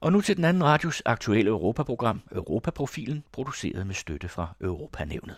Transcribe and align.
Og 0.00 0.12
nu 0.12 0.20
til 0.20 0.36
den 0.36 0.44
anden 0.44 0.64
radios 0.64 1.02
aktuelle 1.04 1.50
Europaprogram, 1.50 2.22
Europaprofilen, 2.32 3.24
produceret 3.32 3.86
med 3.86 3.94
støtte 3.94 4.28
fra 4.28 4.54
Europanævnet. 4.60 5.36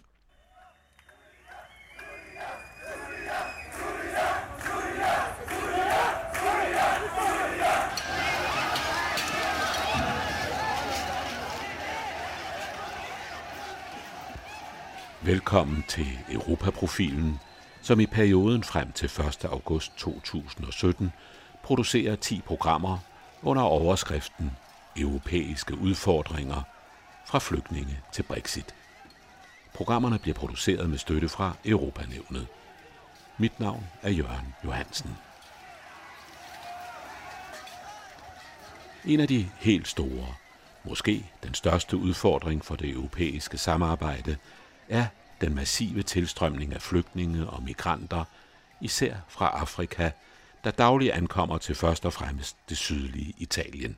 Velkommen 15.23 15.85
til 15.89 16.07
Europaprofilen, 16.31 17.39
som 17.83 18.01
i 18.01 18.07
perioden 18.07 18.65
frem 18.65 18.93
til 18.93 19.07
1. 19.07 19.45
august 19.45 19.93
2017 19.97 21.13
producerer 21.63 22.17
10 22.17 22.41
programmer 22.47 22.99
under 23.43 23.63
overskriften 23.63 24.51
Europæiske 24.97 25.79
udfordringer 25.79 26.63
fra 27.27 27.39
flygtninge 27.39 27.99
til 28.13 28.23
Brexit. 28.23 28.75
Programmerne 29.75 30.19
bliver 30.19 30.35
produceret 30.35 30.91
med 30.91 30.99
støtte 30.99 31.29
fra 31.29 31.53
Europanævnet. 31.65 32.47
Mit 33.39 33.61
navn 33.61 33.87
er 34.03 34.11
Jørgen 34.11 34.55
Johansen. 34.65 35.17
En 39.05 39.21
af 39.21 39.29
de 39.29 39.49
helt 39.59 39.89
store, 39.89 40.35
måske 40.85 41.27
den 41.43 41.55
største 41.55 41.97
udfordring 41.97 42.65
for 42.65 42.77
det 42.77 42.91
europæiske 42.91 43.59
samarbejde, 43.59 44.37
er 44.89 45.07
den 45.41 45.55
massive 45.55 46.03
tilstrømning 46.03 46.75
af 46.75 46.83
flygtninge 46.83 47.47
og 47.47 47.63
migranter, 47.63 48.25
især 48.81 49.17
fra 49.29 49.49
Afrika, 49.49 50.11
der 50.65 50.71
dagligt 50.71 51.13
ankommer 51.13 51.59
til 51.59 51.75
først 51.75 52.07
og 52.07 52.13
fremmest 52.13 52.57
det 52.69 52.77
sydlige 52.77 53.35
Italien. 53.39 53.97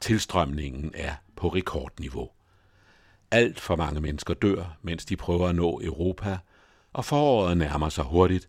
Tilstrømningen 0.00 0.92
er 0.94 1.14
på 1.36 1.48
rekordniveau. 1.48 2.30
Alt 3.30 3.60
for 3.60 3.76
mange 3.76 4.00
mennesker 4.00 4.34
dør, 4.34 4.76
mens 4.82 5.04
de 5.04 5.16
prøver 5.16 5.48
at 5.48 5.54
nå 5.54 5.80
Europa, 5.84 6.38
og 6.92 7.04
foråret 7.04 7.56
nærmer 7.56 7.88
sig 7.88 8.04
hurtigt, 8.04 8.48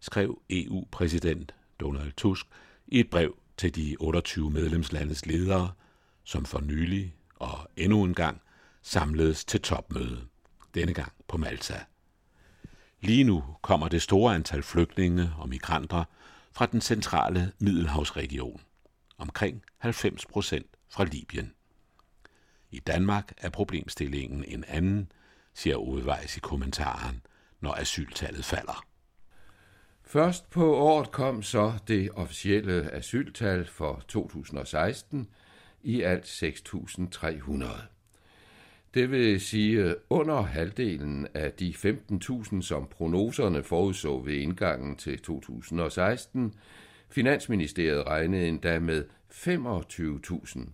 skrev 0.00 0.42
EU-præsident 0.50 1.54
Donald 1.80 2.12
Tusk 2.12 2.46
i 2.86 3.00
et 3.00 3.10
brev 3.10 3.38
til 3.56 3.74
de 3.74 3.96
28 4.00 4.50
medlemslandes 4.50 5.26
ledere, 5.26 5.72
som 6.24 6.44
for 6.44 6.60
nylig 6.60 7.14
og 7.36 7.58
endnu 7.76 8.04
en 8.04 8.14
gang 8.14 8.40
samledes 8.82 9.44
til 9.44 9.60
topmøde, 9.60 10.20
denne 10.74 10.94
gang 10.94 11.12
på 11.28 11.36
Malta. 11.36 11.80
Lige 13.00 13.24
nu 13.24 13.44
kommer 13.62 13.88
det 13.88 14.02
store 14.02 14.34
antal 14.34 14.62
flygtninge 14.62 15.32
og 15.38 15.48
migranter 15.48 16.04
fra 16.58 16.66
den 16.66 16.80
centrale 16.80 17.52
Middelhavsregion, 17.58 18.60
omkring 19.18 19.62
90 19.78 20.26
procent 20.26 20.66
fra 20.88 21.04
Libyen. 21.04 21.52
I 22.70 22.78
Danmark 22.78 23.32
er 23.36 23.50
problemstillingen 23.50 24.44
en 24.44 24.64
anden, 24.68 25.12
siger 25.54 25.76
Ove 25.76 26.04
Weiss 26.04 26.36
i 26.36 26.40
kommentaren, 26.40 27.22
når 27.60 27.74
asyltallet 27.74 28.44
falder. 28.44 28.86
Først 30.02 30.50
på 30.50 30.76
året 30.76 31.10
kom 31.10 31.42
så 31.42 31.72
det 31.88 32.10
officielle 32.14 32.90
asyltal 32.90 33.66
for 33.66 34.02
2016, 34.08 35.28
i 35.82 36.02
alt 36.02 36.24
6.300. 36.42 37.66
Det 38.94 39.10
vil 39.10 39.40
sige 39.40 39.84
øh, 39.84 39.94
under 40.10 40.42
halvdelen 40.42 41.26
af 41.34 41.52
de 41.52 41.74
15.000, 41.76 42.62
som 42.62 42.86
prognoserne 42.90 43.62
forudså 43.62 44.20
ved 44.20 44.34
indgangen 44.34 44.96
til 44.96 45.18
2016. 45.18 46.54
Finansministeriet 47.10 48.06
regnede 48.06 48.48
endda 48.48 48.78
med 48.78 49.04
25.000. 49.30 50.68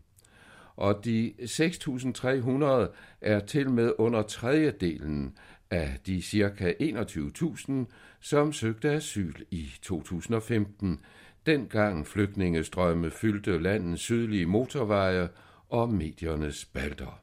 Og 0.76 1.04
de 1.04 1.32
6.300 1.40 2.96
er 3.20 3.40
til 3.46 3.70
med 3.70 3.92
under 3.98 4.22
tredjedelen 4.22 5.36
af 5.70 5.98
de 6.06 6.22
ca. 6.22 6.74
21.000, 6.80 7.72
som 8.20 8.52
søgte 8.52 8.90
asyl 8.90 9.34
i 9.50 9.70
2015, 9.82 11.00
dengang 11.46 12.06
flygtningestrømme 12.06 13.10
fyldte 13.10 13.58
landets 13.58 14.02
sydlige 14.02 14.46
motorveje 14.46 15.28
og 15.68 15.88
mediernes 15.88 16.56
spalter. 16.56 17.20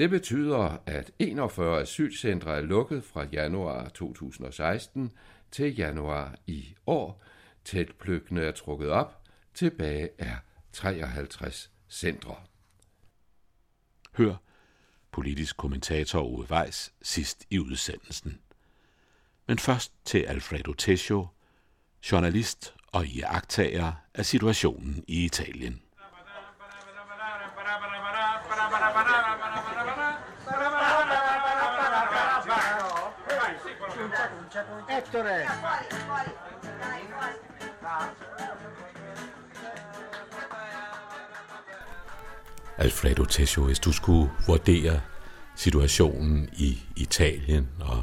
Det 0.00 0.10
betyder, 0.10 0.78
at 0.86 1.10
41 1.18 1.80
asylcentre 1.80 2.56
er 2.56 2.60
lukket 2.60 3.04
fra 3.04 3.24
januar 3.24 3.88
2016 3.88 5.12
til 5.50 5.76
januar 5.76 6.34
i 6.46 6.74
år. 6.86 7.22
Tætpløkkene 7.64 8.42
er 8.42 8.52
trukket 8.52 8.90
op. 8.90 9.22
Tilbage 9.54 10.08
er 10.18 10.36
53 10.72 11.70
centre. 11.88 12.36
Hør 14.16 14.34
politisk 15.12 15.56
kommentator 15.56 16.20
Ove 16.20 16.46
Weiss 16.50 16.92
sidst 17.02 17.46
i 17.50 17.58
udsendelsen. 17.58 18.40
Men 19.46 19.58
først 19.58 19.92
til 20.04 20.18
Alfredo 20.18 20.72
Tesio, 20.72 21.26
journalist 22.12 22.74
og 22.86 23.06
iagtager 23.06 23.92
af 24.14 24.26
situationen 24.26 25.04
i 25.08 25.24
Italien. 25.24 25.82
Ettore! 35.00 35.46
Alfredo 42.78 43.24
Tessio, 43.24 43.64
hvis 43.64 43.78
du 43.78 43.92
skulle 43.92 44.30
vurdere 44.46 45.00
situationen 45.56 46.48
i 46.52 46.82
Italien 46.96 47.68
og 47.80 48.02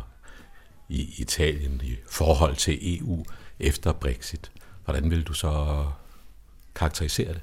i 0.90 1.14
Italien 1.18 1.82
i 1.84 1.96
forhold 2.10 2.56
til 2.56 3.00
EU 3.00 3.26
efter 3.60 3.94
Brexit, 3.94 4.52
hvordan 4.86 5.12
vil 5.12 5.24
du 5.24 5.34
så 5.34 5.86
karakterisere 6.76 7.34
det? 7.34 7.42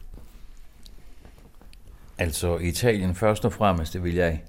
Altså 2.19 2.59
Italien 2.59 3.15
først 3.15 3.45
og 3.45 3.53
fremmest, 3.53 3.93
det 3.93 4.03
vil 4.05 4.15
jeg, 4.15 4.43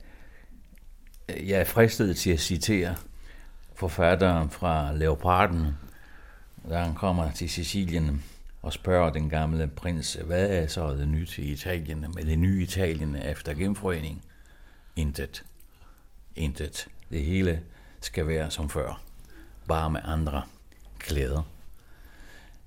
jeg 1.27 1.59
er 1.59 1.63
fristet 1.65 2.17
til 2.17 2.31
at 2.31 2.39
citere 2.39 2.95
forfatteren 3.75 4.50
fra 4.50 4.94
Leoparden, 4.94 5.78
da 6.69 6.78
han 6.78 6.96
kommer 6.96 7.31
til 7.31 7.50
Sicilien 7.50 8.24
og 8.62 8.74
spørger 8.74 9.09
den 9.09 9.30
gamle 9.30 9.68
prins, 9.68 10.13
hvad 10.13 10.50
er 10.50 10.68
så 10.68 10.91
det 10.91 11.08
nye 11.08 11.28
i 11.38 11.41
Italien, 11.41 12.02
med 12.16 12.25
det 12.25 12.40
nye 12.40 12.63
Italien 12.63 13.16
efter 13.16 13.53
genforening? 13.53 14.25
Intet. 14.96 15.44
Intet. 16.36 16.88
Det 17.09 17.25
hele 17.25 17.62
skal 18.02 18.28
være 18.28 18.52
som 18.52 18.69
før, 18.69 19.02
bare 19.68 19.90
med 19.90 20.02
andre 20.03 20.44
klæder. 21.00 21.42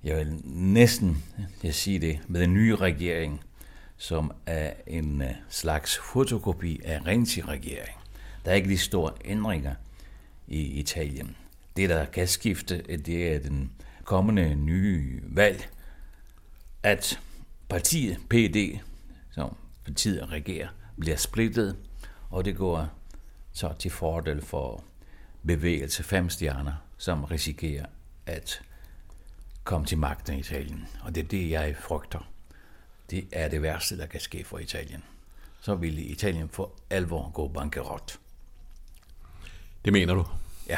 Jeg 0.03 0.17
vil 0.17 0.41
næsten 0.43 1.23
jeg 1.63 1.73
sige 1.73 1.99
det, 1.99 2.19
med 2.27 2.41
den 2.41 2.53
nye 2.53 2.75
regering, 2.75 3.43
som 3.97 4.31
er 4.45 4.73
en 4.87 5.21
øh, 5.21 5.29
slags 5.49 5.97
fotokopi 5.97 6.81
af 6.85 6.99
Renzi-regering. 7.07 7.97
Der 8.45 8.51
er 8.51 8.55
ikke 8.55 8.69
de 8.69 8.77
store 8.77 9.11
ændringer 9.25 9.75
i 10.49 10.61
Italien. 10.61 11.35
Det, 11.75 11.89
der 11.89 12.05
kan 12.05 12.27
skifte, 12.27 12.81
det 12.81 13.35
er 13.35 13.39
den 13.39 13.71
kommende 14.03 14.55
nye 14.55 15.21
valg, 15.23 15.69
at 16.83 17.19
partiet 17.69 18.17
PD, 18.29 18.79
som 19.31 19.55
partiet 19.85 20.31
regerer, 20.31 20.67
bliver 20.99 21.17
splittet, 21.17 21.77
og 22.29 22.45
det 22.45 22.55
går 22.55 22.89
så 23.51 23.73
til 23.79 23.91
fordel 23.91 24.41
for 24.41 24.83
bevægelse 25.47 26.03
fem 26.03 26.29
stjerner, 26.29 26.73
som 26.97 27.23
risikerer 27.23 27.85
at 28.25 28.61
komme 29.63 29.87
til 29.87 29.97
magten 29.97 30.35
i 30.35 30.39
Italien. 30.39 30.87
Og 31.03 31.15
det 31.15 31.23
er 31.23 31.27
det, 31.27 31.49
jeg 31.49 31.75
frygter. 31.79 32.31
Det 33.09 33.27
er 33.31 33.47
det 33.47 33.61
værste, 33.61 33.97
der 33.97 34.05
kan 34.05 34.19
ske 34.19 34.43
for 34.43 34.57
Italien. 34.57 35.03
Så 35.61 35.75
vil 35.75 36.11
Italien 36.11 36.49
for 36.49 36.71
alvor 36.89 37.31
gå 37.33 37.47
bankerot. 37.47 38.19
Det 39.89 39.93
mener 39.93 40.13
du? 40.13 40.25
Ja, 40.67 40.77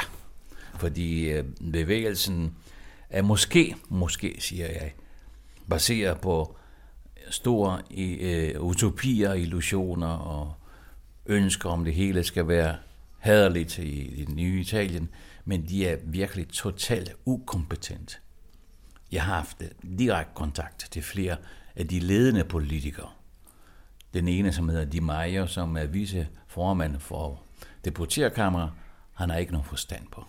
fordi 0.78 1.30
øh, 1.30 1.44
bevægelsen 1.72 2.56
er 3.10 3.22
måske, 3.22 3.76
måske 3.88 4.36
siger 4.38 4.66
jeg, 4.66 4.92
baseret 5.68 6.20
på 6.20 6.56
store 7.30 7.82
øh, 7.98 8.60
utopier, 8.60 9.32
illusioner 9.32 10.08
og 10.08 10.54
ønsker 11.26 11.70
om 11.70 11.84
det 11.84 11.94
hele 11.94 12.24
skal 12.24 12.48
være 12.48 12.76
haderligt 13.18 13.78
i, 13.78 14.00
i 14.00 14.24
det 14.24 14.34
nye 14.34 14.60
Italien, 14.60 15.08
men 15.44 15.68
de 15.68 15.86
er 15.86 15.96
virkelig 16.04 16.48
totalt 16.48 17.12
ukompetent. 17.24 18.20
Jeg 19.12 19.22
har 19.22 19.34
haft 19.34 19.62
øh, 19.62 19.98
direkte 19.98 20.32
kontakt 20.34 20.86
til 20.90 21.02
flere 21.02 21.36
af 21.76 21.88
de 21.88 21.98
ledende 21.98 22.44
politikere. 22.44 23.10
Den 24.14 24.28
ene, 24.28 24.52
som 24.52 24.68
hedder 24.68 24.84
Di 24.84 25.00
Maio, 25.00 25.46
som 25.46 25.76
er 25.76 25.86
viceformand 25.86 27.00
for 27.00 27.42
deputerkammeret, 27.84 28.70
han 29.14 29.30
har 29.30 29.36
ikke 29.36 29.52
nogen 29.52 29.68
forstand 29.68 30.06
på 30.12 30.24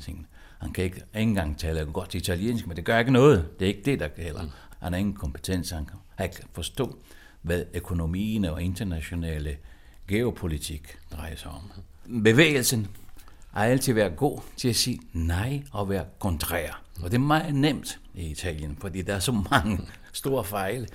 tingene. 0.00 0.26
Han 0.58 0.72
kan 0.72 0.84
ikke, 0.84 0.96
ikke 0.96 1.06
engang 1.14 1.58
tale 1.58 1.84
godt 1.92 2.14
italiensk, 2.14 2.66
men 2.66 2.76
det 2.76 2.84
gør 2.84 2.98
ikke 2.98 3.12
noget. 3.12 3.48
Det 3.58 3.64
er 3.64 3.68
ikke 3.68 3.82
det, 3.84 4.00
der 4.00 4.08
gælder. 4.08 4.40
Han 4.78 4.92
har 4.92 4.98
ingen 4.98 5.14
kompetence. 5.14 5.74
Han, 5.74 5.88
at 6.16 6.40
forstå, 6.52 6.98
hvad 7.42 7.64
økonomien 7.74 8.44
og 8.44 8.62
internationale 8.62 9.56
geopolitik 10.08 10.96
drejer 11.12 11.36
sig 11.36 11.50
om. 11.50 11.70
Bevægelsen 12.22 12.86
har 13.52 13.64
altid 13.64 13.92
været 13.92 14.16
god 14.16 14.40
til 14.56 14.68
at 14.68 14.76
sige 14.76 15.00
nej 15.12 15.62
og 15.72 15.88
være 15.88 16.04
kontrær. 16.18 16.82
Og 17.02 17.10
det 17.10 17.14
er 17.14 17.20
meget 17.20 17.54
nemt 17.54 18.00
i 18.14 18.30
Italien, 18.30 18.76
fordi 18.80 19.02
der 19.02 19.14
er 19.14 19.18
så 19.18 19.32
mange 19.50 19.80
store 20.12 20.44
fejl 20.44 20.88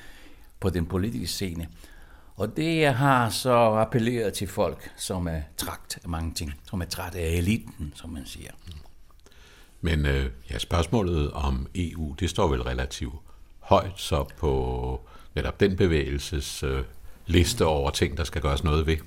på 0.60 0.70
den 0.70 0.86
politiske 0.86 1.28
scene. 1.28 1.68
Og 2.36 2.58
det 2.58 2.94
har 2.94 3.30
så 3.30 3.54
appelleret 3.54 4.34
til 4.34 4.48
folk, 4.48 4.92
som 4.98 5.28
er 5.28 5.42
tragt 5.58 5.98
af 6.04 6.10
mange 6.10 6.34
ting, 6.34 6.54
som 6.70 6.82
er 6.82 6.86
træt 6.86 7.16
af 7.16 7.28
eliten, 7.28 7.94
som 7.96 8.10
man 8.10 8.26
siger. 8.26 8.52
Men 9.82 10.06
øh, 10.06 10.26
ja, 10.52 10.58
spørgsmålet 10.58 11.32
om 11.32 11.68
EU, 11.76 12.16
det 12.20 12.30
står 12.30 12.48
vel 12.48 12.62
relativt 12.62 13.16
højt 13.60 14.00
så 14.00 14.26
på 14.38 15.02
netop 15.36 15.60
den 15.60 15.76
bevægelses 15.76 16.64
øh, 16.64 16.84
liste 17.26 17.66
over 17.66 17.90
ting, 17.90 18.18
der 18.18 18.24
skal 18.24 18.42
gøres 18.42 18.64
noget 18.64 18.88
ved. 18.88 18.98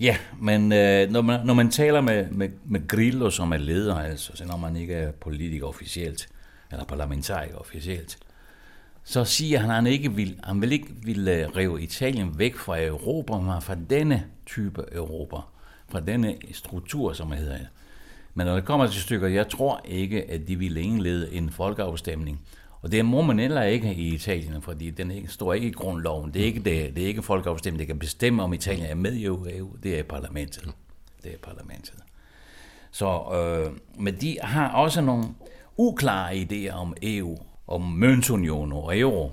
Ja, 0.00 0.16
men 0.40 0.72
øh, 0.72 1.10
når, 1.10 1.22
man, 1.22 1.46
når 1.46 1.54
man 1.54 1.70
taler 1.70 2.00
med, 2.00 2.30
med, 2.30 2.48
med 2.64 2.88
Grillo, 2.88 3.30
som 3.30 3.52
er 3.52 3.56
leder, 3.56 3.98
altså, 3.98 4.32
så 4.34 4.44
når 4.44 4.56
man 4.56 4.76
ikke 4.76 4.94
er 4.94 5.12
politiker 5.12 5.66
officielt, 5.66 6.28
eller 6.70 6.84
parlamentariker 6.84 7.56
officielt, 7.56 8.18
så 9.04 9.24
siger 9.24 9.58
han, 9.58 9.70
at 9.70 9.76
han 9.76 9.86
ikke 9.86 10.12
vil, 10.12 10.40
han 10.44 10.60
vil 10.60 10.72
ikke 10.72 10.88
vil 11.02 11.28
øh, 11.28 11.48
rive 11.56 11.82
Italien 11.82 12.38
væk 12.38 12.56
fra 12.56 12.82
Europa, 12.82 13.36
men 13.36 13.62
fra 13.62 13.76
denne 13.90 14.24
type 14.46 14.84
Europa, 14.92 15.36
fra 15.88 16.00
denne 16.00 16.36
struktur, 16.52 17.12
som 17.12 17.30
det 17.30 17.38
hedder. 17.38 17.58
Men 18.34 18.46
når 18.46 18.54
det 18.54 18.64
kommer 18.64 18.86
til 18.86 19.02
stykker, 19.02 19.28
jeg 19.28 19.48
tror 19.48 19.80
ikke, 19.84 20.30
at 20.30 20.48
de 20.48 20.56
vil 20.56 20.76
indlede 20.76 21.32
en 21.32 21.50
folkeafstemning. 21.50 22.40
Og 22.82 22.92
det 22.92 23.04
må 23.04 23.22
man 23.22 23.38
heller 23.38 23.62
ikke 23.62 23.94
i 23.94 24.14
Italien, 24.14 24.62
fordi 24.62 24.90
den 24.90 25.28
står 25.28 25.52
ikke 25.52 25.66
i 25.66 25.70
grundloven. 25.70 26.34
Det 26.34 26.42
er 26.42 26.46
ikke, 26.46 26.60
det, 26.60 26.96
det 26.96 27.04
er 27.04 27.06
ikke 27.06 27.22
folkeafstemning, 27.22 27.78
der 27.78 27.86
kan 27.86 27.98
bestemme, 27.98 28.42
om 28.42 28.52
Italien 28.52 28.86
er 28.86 28.94
med 28.94 29.12
i 29.12 29.24
EU. 29.24 29.76
Det 29.82 29.98
er 29.98 30.02
parlamentet. 30.02 30.68
Det 31.22 31.32
er 31.32 31.38
parlamentet. 31.42 31.94
Så, 32.90 33.22
øh, 33.34 34.02
men 34.02 34.20
de 34.20 34.38
har 34.42 34.68
også 34.68 35.00
nogle 35.00 35.24
uklare 35.76 36.32
idéer 36.32 36.72
om 36.72 36.94
EU, 37.02 37.38
om 37.66 37.82
møntunion 37.82 38.72
og 38.72 38.98
euro. 38.98 39.32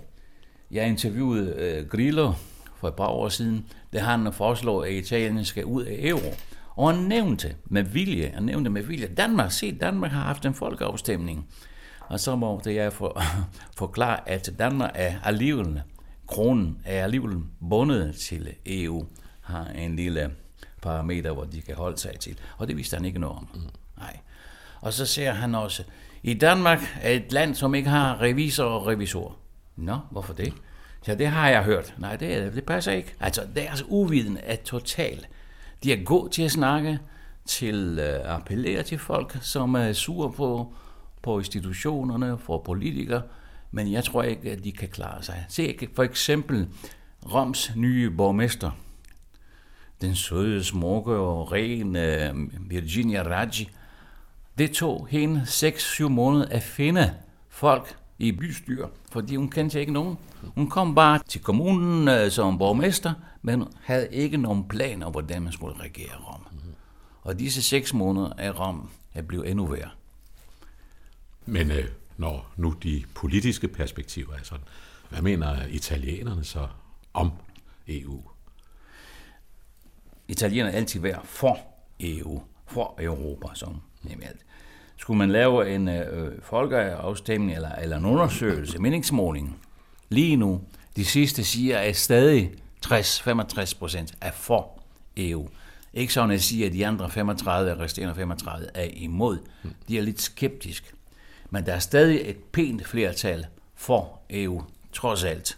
Jeg 0.72 0.88
interviewede 0.88 1.54
øh, 1.58 1.88
Grillo 1.88 2.34
for 2.76 2.88
et 2.88 2.96
par 2.96 3.08
år 3.08 3.30
siden, 3.30 3.66
da 3.94 4.00
han 4.00 4.34
foreslår, 4.34 4.84
at 4.84 4.92
Italien 4.92 5.46
skal 5.46 5.66
ud 5.66 5.84
af 5.84 5.96
euro. 6.00 6.34
Og 6.76 6.94
han 6.94 7.04
nævnte 7.04 7.56
med 7.66 7.84
vilje, 7.84 8.32
han 8.34 8.44
nævnte 8.44 8.70
med 8.70 8.84
vilje, 8.84 9.08
Danmark, 9.08 9.52
se, 9.52 9.72
Danmark 9.72 10.12
har 10.12 10.22
haft 10.22 10.46
en 10.46 10.54
folkeafstemning. 10.54 11.48
Og 12.00 12.20
så 12.20 12.36
må 12.36 12.62
det 12.64 12.76
jeg 12.76 12.94
for, 12.94 13.22
forklare, 13.78 14.30
at 14.30 14.50
Danmark 14.60 14.92
er 14.94 15.20
alligevel, 15.24 15.82
kronen 16.28 16.82
er 16.86 17.04
alligevel 17.04 17.38
bundet 17.70 18.16
til 18.16 18.54
EU, 18.66 19.06
har 19.42 19.66
en 19.66 19.96
lille 19.96 20.32
parameter, 20.82 21.32
hvor 21.32 21.44
de 21.44 21.62
kan 21.62 21.76
holde 21.76 21.98
sig 21.98 22.20
til. 22.20 22.40
Og 22.58 22.68
det 22.68 22.78
vidste 22.78 22.96
han 22.96 23.06
ikke 23.06 23.20
noget 23.20 23.38
om. 23.38 23.48
Nej. 23.98 24.18
Og 24.82 24.94
så 24.94 25.06
ser 25.06 25.32
han 25.32 25.56
også, 25.56 25.84
i 26.24 26.34
Danmark 26.34 26.80
er 27.02 27.12
et 27.12 27.32
land, 27.32 27.56
som 27.56 27.76
ikke 27.76 27.90
har 27.90 28.22
revisor 28.22 28.64
og 28.64 28.88
revisor. 28.88 29.36
Nå, 29.76 29.98
hvorfor 30.12 30.34
det? 30.34 30.54
Ja, 31.08 31.16
det 31.16 31.28
har 31.28 31.50
jeg 31.50 31.64
hørt. 31.64 31.94
Nej, 31.98 32.16
det, 32.16 32.56
det 32.56 32.66
passer 32.66 32.92
ikke. 32.92 33.16
Altså, 33.20 33.42
deres 33.56 33.70
altså 33.70 33.86
uviden 33.88 34.38
er 34.44 34.56
total. 34.56 35.26
De 35.84 35.94
er 35.94 36.04
gode 36.04 36.30
til 36.30 36.44
at 36.44 36.52
snakke, 36.52 37.00
til 37.46 38.00
at 38.00 38.26
appellere 38.26 38.84
til 38.84 38.98
folk, 39.00 39.38
som 39.42 39.76
er 39.76 39.94
sure 39.94 40.32
på, 40.32 40.74
på 41.22 41.40
institutionerne, 41.40 42.38
for 42.38 42.58
politikere, 42.58 43.22
men 43.72 43.92
jeg 43.92 44.04
tror 44.04 44.24
ikke, 44.24 44.52
at 44.52 44.64
de 44.64 44.72
kan 44.72 44.88
klare 44.88 45.24
sig. 45.24 45.46
Se 45.50 45.78
for 45.96 46.04
eksempel 46.04 46.68
Roms 47.34 47.72
nye 47.76 48.10
borgmester, 48.10 48.72
den 50.02 50.16
søde, 50.16 50.64
smukke 50.64 51.16
og 51.16 51.52
rene 51.52 52.30
øh, 52.30 52.34
Virginia 52.70 53.22
Raggi. 53.24 53.70
Det 54.60 54.72
tog 54.72 55.08
hende 55.08 55.42
6-7 55.42 56.08
måneder 56.08 56.46
at 56.46 56.64
finde 56.64 57.16
folk 57.50 57.98
i 58.18 58.32
bystyr, 58.32 58.88
fordi 59.12 59.36
hun 59.36 59.50
kendte 59.50 59.80
ikke 59.80 59.94
nogen. 59.94 60.18
Hun 60.56 60.70
kom 60.70 60.96
bare 60.96 61.20
til 61.28 61.42
kommunen 61.42 62.08
uh, 62.08 62.32
som 62.32 62.58
borgmester, 62.58 63.14
men 63.42 63.64
havde 63.82 64.08
ikke 64.12 64.38
nogen 64.38 64.68
planer, 64.68 65.10
hvordan 65.10 65.42
man 65.42 65.54
skulle 65.54 65.80
regere 65.80 66.16
Rom. 66.28 66.48
Og 67.22 67.40
disse 67.40 67.62
seks 67.62 67.94
måneder 67.94 68.34
af 68.38 68.60
Rom 68.60 68.90
er 69.14 69.22
blevet 69.22 69.50
endnu 69.50 69.66
værre. 69.66 69.90
Men 71.46 71.72
øh, 71.72 71.90
når 72.18 72.52
nu 72.58 72.76
de 72.84 73.04
politiske 73.16 73.68
perspektiver 73.68 74.34
er 74.34 74.44
sådan, 74.44 74.66
hvad 75.10 75.22
mener 75.22 75.66
italienerne 75.66 76.44
så 76.44 76.68
om 77.14 77.32
EU? 77.88 78.22
Italienerne 80.28 80.76
altid 80.76 81.00
være 81.00 81.20
for 81.24 81.60
EU, 82.00 82.42
for 82.68 82.96
Europa, 83.00 83.48
som 83.54 83.82
Jamen, 84.10 84.24
alt. 84.24 84.40
Skulle 84.98 85.18
man 85.18 85.30
lave 85.30 85.76
en 85.76 85.88
øh, 85.88 86.42
folkeafstemning 86.42 87.56
eller, 87.56 87.76
eller 87.76 87.98
en 87.98 88.06
undersøgelse, 88.06 88.80
meningsmåling, 88.80 89.60
lige 90.10 90.36
nu, 90.36 90.62
de 90.96 91.06
sidste 91.06 91.44
siger, 91.44 91.78
at 91.78 91.96
stadig 91.96 92.52
60-65 92.86 93.80
procent 93.80 94.14
er 94.22 94.32
for 94.32 94.82
EU. 95.18 95.50
Ikke 95.94 96.14
sådan 96.14 96.32
at 96.32 96.42
sige, 96.42 96.66
at 96.66 96.74
de 96.74 96.88
andre 96.88 97.10
35, 97.10 97.80
resterende 97.80 98.16
35 98.16 98.68
er 98.74 98.88
imod. 98.94 99.38
De 99.88 99.98
er 99.98 100.02
lidt 100.02 100.22
skeptisk. 100.22 100.96
Men 101.50 101.66
der 101.66 101.74
er 101.74 101.80
stadig 101.80 102.22
et 102.30 102.38
pænt 102.38 102.88
flertal 102.88 103.46
for 103.76 104.20
EU, 104.30 104.64
trods 104.94 105.24
alt, 105.24 105.58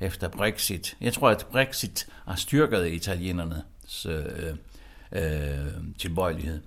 efter 0.00 0.28
Brexit. 0.28 0.96
Jeg 1.00 1.12
tror, 1.12 1.30
at 1.30 1.46
Brexit 1.50 2.06
har 2.26 2.36
styrket 2.36 2.86
italienernes 2.86 4.06
øh, 4.06 4.54
øh, 5.12 5.72
tilbøjelighed. 5.98 6.60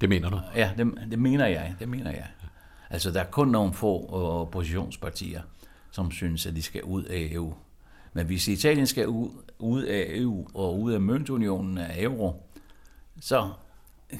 Det 0.00 0.08
mener 0.08 0.30
du? 0.30 0.40
Ja, 0.56 0.70
det, 0.78 0.94
det 1.10 1.18
mener 1.18 1.46
jeg. 1.46 1.74
Det 1.78 1.88
mener 1.88 2.10
jeg. 2.10 2.26
Altså, 2.90 3.10
der 3.10 3.20
er 3.20 3.30
kun 3.30 3.48
nogle 3.48 3.74
få 3.74 4.02
øh, 4.02 4.40
oppositionspartier, 4.40 5.42
som 5.90 6.10
synes, 6.10 6.46
at 6.46 6.56
de 6.56 6.62
skal 6.62 6.82
ud 6.82 7.04
af 7.04 7.28
EU. 7.32 7.54
Men 8.12 8.26
hvis 8.26 8.48
Italien 8.48 8.86
skal 8.86 9.08
ud, 9.08 9.30
ud 9.58 9.82
af 9.82 10.06
EU 10.08 10.46
og 10.54 10.80
ud 10.80 10.92
af 10.92 11.00
møntunionen 11.00 11.78
af 11.78 12.02
euro, 12.02 12.42
så 13.20 13.52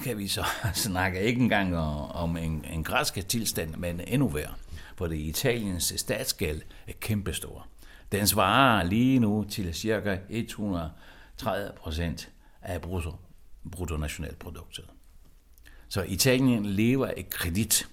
kan 0.03 0.17
vi 0.17 0.27
så 0.27 0.45
snakke 0.73 1.21
ikke 1.21 1.41
engang 1.41 1.77
om 1.77 2.37
en, 2.37 2.65
en 2.73 2.83
græsk 2.83 3.27
tilstand, 3.27 3.75
men 3.75 4.01
endnu 4.07 4.27
værre. 4.27 4.53
For 4.95 5.07
det 5.07 5.17
Italiens 5.17 5.93
statsgæld 5.97 6.61
er 6.87 6.93
kæmpestor. 6.99 7.67
Den 8.11 8.27
svarer 8.27 8.83
lige 8.83 9.19
nu 9.19 9.45
til 9.49 9.75
ca. 9.75 10.19
130 10.29 11.71
procent 11.77 12.29
af 12.61 12.81
brutto, 12.81 13.11
bruttonationalproduktet. 13.71 14.85
Så 15.89 16.03
Italien 16.03 16.65
lever 16.65 17.07
af 17.07 17.27
kredit. 17.29 17.89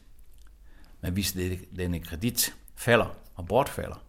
Men 1.00 1.12
hvis 1.12 1.36
denne 1.76 2.00
kredit 2.00 2.54
falder 2.76 3.16
og 3.34 3.46
bortfalder, 3.46 4.04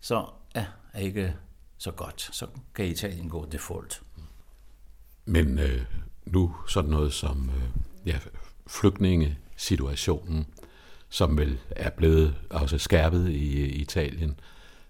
så 0.00 0.26
er 0.54 0.64
det 0.94 1.02
ikke 1.02 1.36
så 1.78 1.90
godt. 1.90 2.28
Så 2.32 2.46
kan 2.74 2.86
Italien 2.86 3.28
gå 3.28 3.46
default. 3.52 4.02
Men 5.24 5.58
øh, 5.58 5.82
nu 6.26 6.56
sådan 6.68 6.90
noget 6.90 7.12
som 7.12 7.50
øh, 7.50 7.68
ja, 8.06 8.18
flygtningesituationen, 8.66 10.46
som 11.08 11.38
vel 11.38 11.58
er 11.70 11.90
blevet 11.90 12.36
også 12.50 12.78
skærpet 12.78 13.28
i, 13.28 13.60
i 13.60 13.66
Italien. 13.66 14.40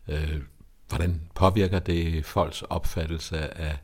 Øh, 0.09 0.43
hvordan 0.89 1.21
påvirker 1.35 1.79
det 1.79 2.25
folks 2.25 2.63
opfattelse 2.63 3.59
af 3.59 3.79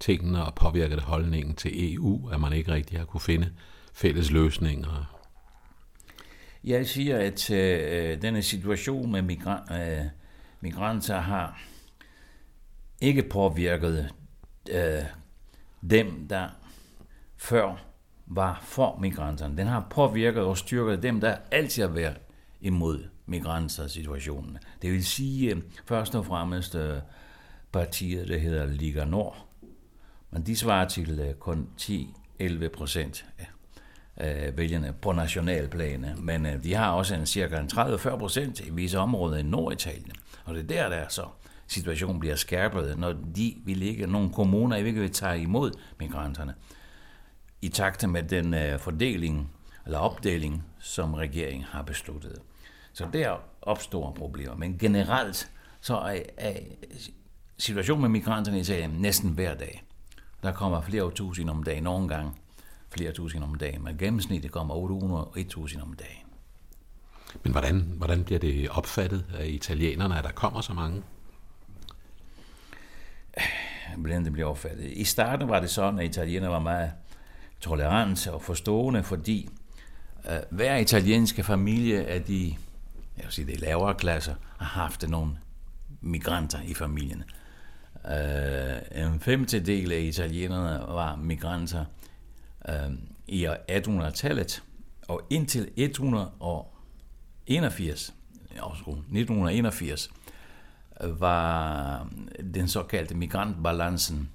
tingene, 0.00 0.44
og 0.44 0.54
påvirker 0.54 0.96
det 0.96 1.04
holdningen 1.04 1.54
til 1.54 1.94
EU, 1.94 2.28
at 2.28 2.40
man 2.40 2.52
ikke 2.52 2.72
rigtig 2.72 2.98
har 2.98 3.04
kunne 3.04 3.20
finde 3.20 3.52
fælles 3.94 4.30
løsninger? 4.30 5.20
Jeg 6.64 6.86
siger, 6.86 7.18
at 7.18 7.50
øh, 7.50 8.22
denne 8.22 8.42
situation 8.42 9.12
med 9.12 9.22
migra- 9.22 9.74
øh, 9.74 10.06
migranter 10.60 11.20
har 11.20 11.62
ikke 13.00 13.22
påvirket 13.22 14.10
øh, 14.70 15.02
dem, 15.90 16.28
der 16.28 16.48
før 17.36 17.84
var 18.26 18.60
for 18.62 18.98
migranterne. 19.00 19.56
Den 19.56 19.66
har 19.66 19.86
påvirket 19.90 20.42
og 20.42 20.58
styrket 20.58 21.02
dem, 21.02 21.20
der 21.20 21.36
altid 21.50 21.82
har 21.82 21.90
været 21.90 22.16
imod 22.60 23.04
migranter-situationen. 23.26 24.58
Det 24.82 24.92
vil 24.92 25.04
sige 25.04 25.54
øh, 25.54 25.62
først 25.84 26.14
og 26.14 26.26
fremmest 26.26 26.74
øh, 26.74 26.98
partiet, 27.72 28.28
der 28.28 28.38
hedder 28.38 28.66
Liga 28.66 29.04
Nord. 29.04 29.46
Men 30.30 30.46
de 30.46 30.56
svarer 30.56 30.88
til 30.88 31.20
øh, 31.20 31.34
kun 31.34 31.68
10-11 31.80 32.68
procent 32.68 33.24
øh, 34.20 34.56
vælgerne 34.56 34.94
på 35.02 35.12
nationalplane. 35.12 36.14
Men 36.18 36.46
øh, 36.46 36.64
de 36.64 36.74
har 36.74 36.90
også 36.90 37.14
en 37.14 37.26
cirka 37.26 37.62
30-40 37.72 38.16
procent 38.16 38.60
i 38.60 38.70
visse 38.70 38.98
områder 38.98 39.36
i 39.36 39.42
Norditalien. 39.42 40.12
Og 40.44 40.54
det 40.54 40.62
er 40.62 40.66
der, 40.66 40.88
der 40.88 41.08
så 41.08 41.24
situationen 41.66 42.20
bliver 42.20 42.36
skærpet, 42.36 42.98
når 42.98 43.12
de 43.36 43.54
vil 43.64 43.82
ikke, 43.82 44.06
nogle 44.06 44.30
kommuner 44.32 44.76
ikke 44.76 45.00
vil 45.00 45.12
tage 45.12 45.42
imod 45.42 45.70
migranterne 46.00 46.54
i 47.62 47.68
takt 47.68 48.08
med 48.08 48.22
den 48.22 48.54
øh, 48.54 48.78
fordeling 48.78 49.50
eller 49.86 49.98
opdeling, 49.98 50.64
som 50.78 51.14
regeringen 51.14 51.64
har 51.64 51.82
besluttet. 51.82 52.38
Så 52.92 53.06
der 53.12 53.36
opstår 53.62 54.12
problemer. 54.12 54.56
Men 54.56 54.78
generelt 54.78 55.50
så 55.80 55.96
er, 55.96 56.18
er 56.36 56.52
situationen 57.58 58.02
med 58.02 58.08
migranterne 58.08 58.58
i 58.58 58.60
Italien 58.60 58.90
næsten 58.90 59.30
hver 59.30 59.54
dag. 59.54 59.84
Der 60.42 60.52
kommer 60.52 60.80
flere 60.80 61.10
tusind 61.10 61.50
om 61.50 61.62
dagen, 61.62 61.82
nogle 61.82 62.08
gange 62.08 62.32
flere 62.94 63.12
tusind 63.12 63.44
om 63.44 63.54
dagen, 63.54 63.84
men 63.84 63.98
gennemsnittet 63.98 64.50
kommer 64.50 64.74
800 64.74 65.24
og 65.24 65.40
1000 65.40 65.82
om 65.82 65.92
dagen. 65.92 66.26
Men 67.42 67.52
hvordan, 67.52 67.80
hvordan 67.96 68.24
bliver 68.24 68.38
det 68.38 68.68
opfattet 68.68 69.24
af 69.38 69.46
italienerne, 69.46 70.18
at 70.18 70.24
der 70.24 70.30
kommer 70.30 70.60
så 70.60 70.72
mange? 70.72 71.02
Hvordan 73.96 74.24
det 74.24 74.32
bliver 74.32 74.48
opfattet? 74.48 74.84
I 74.92 75.04
starten 75.04 75.48
var 75.48 75.60
det 75.60 75.70
sådan, 75.70 75.98
at 75.98 76.04
italienerne 76.04 76.52
var 76.52 76.58
meget 76.58 76.92
tolerante 77.60 78.32
og 78.32 78.42
forstående, 78.42 79.02
fordi 79.02 79.48
uh, 80.24 80.56
hver 80.56 80.76
italienske 80.76 81.42
familie 81.42 82.06
af 82.06 82.22
de, 82.22 82.54
jeg 83.16 83.24
vil 83.24 83.32
sige, 83.32 83.46
de 83.46 83.56
lavere 83.56 83.94
klasser 83.94 84.34
har 84.58 84.80
haft 84.80 85.08
nogle 85.08 85.30
migranter 86.00 86.58
i 86.62 86.74
familien. 86.74 87.24
Uh, 88.04 89.02
en 89.04 89.20
femtedel 89.20 89.92
af 89.92 90.00
italienerne 90.00 90.94
var 90.94 91.16
migranter 91.16 91.84
uh, 92.68 92.74
i 93.26 93.46
1800-tallet, 93.46 94.62
og 95.08 95.22
indtil 95.30 95.70
181, 95.76 98.14
1981, 98.50 100.10
var 101.00 102.08
den 102.54 102.68
såkaldte 102.68 103.14
migrantbalancen 103.14 104.30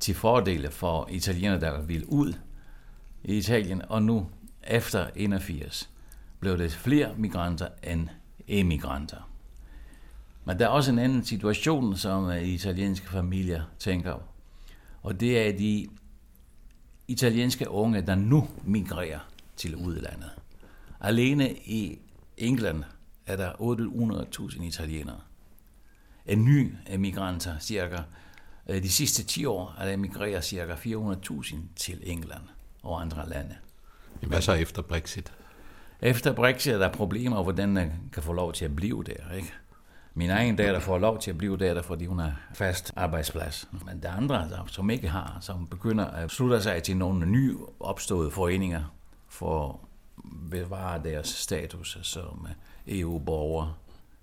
til 0.00 0.14
fordele 0.14 0.70
for 0.70 1.08
italienere, 1.10 1.60
der 1.60 1.82
ville 1.82 2.12
ud 2.12 2.32
i 3.24 3.36
Italien, 3.36 3.82
og 3.88 4.02
nu 4.02 4.28
efter 4.66 5.10
81 5.16 5.90
blev 6.40 6.58
det 6.58 6.72
flere 6.72 7.14
migranter 7.16 7.68
end 7.82 8.08
emigranter. 8.48 9.30
Men 10.44 10.58
der 10.58 10.64
er 10.64 10.68
også 10.68 10.92
en 10.92 10.98
anden 10.98 11.24
situation, 11.24 11.96
som 11.96 12.30
italienske 12.30 13.08
familier 13.08 13.62
tænker, 13.78 14.14
og 15.02 15.20
det 15.20 15.38
er 15.38 15.48
at 15.48 15.58
de 15.58 15.88
italienske 17.08 17.70
unge, 17.70 18.02
der 18.02 18.14
nu 18.14 18.48
migrerer 18.64 19.18
til 19.56 19.76
udlandet. 19.76 20.30
Alene 21.00 21.52
i 21.54 21.98
England 22.36 22.84
er 23.26 23.36
der 23.36 23.52
800.000 23.52 24.62
italienere. 24.62 25.20
En 26.26 26.44
ny 26.44 26.74
emigranter, 26.88 27.58
cirka 27.58 27.98
øh, 28.68 28.82
de 28.82 28.88
sidste 28.88 29.24
10 29.24 29.44
år, 29.44 29.74
er 29.78 29.84
der 29.84 29.92
emigreret 29.92 30.44
cirka 30.44 30.74
400.000 30.74 31.56
til 31.76 32.00
England 32.02 32.42
og 32.82 33.00
andre 33.00 33.28
lande. 33.28 33.56
Hvad 34.22 34.40
så 34.40 34.52
efter 34.52 34.82
Brexit? 34.82 35.32
Efter 36.00 36.32
Brexit 36.32 36.72
er 36.72 36.78
der 36.78 36.92
problemer, 36.92 37.42
hvordan 37.42 37.76
den 37.76 37.92
kan 38.12 38.22
få 38.22 38.32
lov 38.32 38.52
til 38.52 38.64
at 38.64 38.76
blive 38.76 39.04
der. 39.04 39.34
Ikke? 39.36 39.52
Min 40.18 40.30
egen 40.30 40.56
datter 40.56 40.80
får 40.80 40.98
lov 40.98 41.18
til 41.18 41.30
at 41.30 41.38
blive 41.38 41.56
datter, 41.56 41.82
fordi 41.82 42.06
hun 42.06 42.18
har 42.18 42.40
fast 42.54 42.92
arbejdsplads. 42.96 43.68
Men 43.86 44.02
der 44.02 44.08
er 44.08 44.12
andre, 44.12 44.34
der, 44.34 44.64
som 44.66 44.90
ikke 44.90 45.08
har, 45.08 45.38
som 45.40 45.66
begynder 45.66 46.04
at 46.04 46.30
slutte 46.30 46.62
sig 46.62 46.82
til 46.82 46.96
nogle 46.96 47.26
nye 47.26 47.56
opståede 47.80 48.30
foreninger 48.30 48.94
for 49.28 49.68
at 49.68 50.50
bevare 50.50 51.02
deres 51.02 51.28
status 51.28 51.98
som 52.02 52.46
EU-borgere, 52.86 53.74